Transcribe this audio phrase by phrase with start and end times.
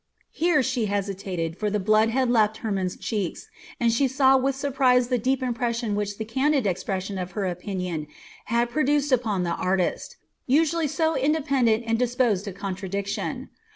[0.31, 5.09] Here she hesitated, for the blood had left Hermon's cheeks, and she saw with surprise
[5.09, 8.07] the deep impression which the candid expression of her opinion
[8.45, 10.17] had produced upon the artist,
[10.47, 13.49] usually so independent and disposed to contradiction.